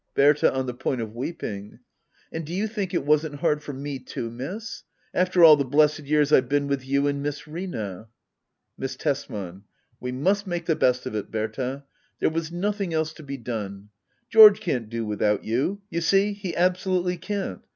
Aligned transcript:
Berta. 0.15 0.51
[On 0.51 0.65
the 0.65 0.73
point 0.73 0.99
of 0.99 1.13
weeping,] 1.13 1.77
And 2.31 2.43
do 2.43 2.55
you 2.55 2.67
think 2.67 2.91
it 2.91 3.05
wasn't 3.05 3.35
hard 3.35 3.61
for 3.61 3.71
me 3.71 3.99
too. 3.99 4.31
Miss? 4.31 4.81
After 5.13 5.43
all 5.43 5.55
the 5.57 5.63
blessed 5.63 6.05
years 6.05 6.33
I've 6.33 6.49
been 6.49 6.67
with 6.67 6.83
you 6.83 7.05
and 7.05 7.21
Miss 7.21 7.47
Rina.^ 7.47 8.07
Miss 8.79 8.95
Tesman. 8.95 9.61
We 9.99 10.11
must 10.11 10.47
make 10.47 10.65
the 10.65 10.75
best 10.75 11.05
of 11.05 11.13
it, 11.13 11.29
Berta. 11.29 11.83
There 12.19 12.31
was 12.31 12.51
nothing 12.51 12.95
else 12.95 13.13
to 13.13 13.21
be 13.21 13.37
done. 13.37 13.89
George 14.27 14.59
can't 14.59 14.89
do 14.89 15.05
with 15.05 15.21
out 15.21 15.43
you, 15.43 15.83
you 15.91 16.01
see— 16.01 16.33
he 16.33 16.55
absolutely 16.55 17.17
can't. 17.17 17.61